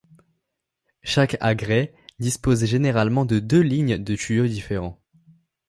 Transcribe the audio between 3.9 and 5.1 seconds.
de tuyaux différents.